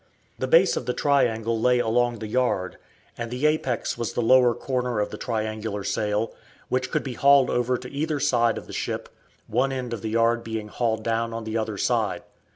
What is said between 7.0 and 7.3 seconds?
be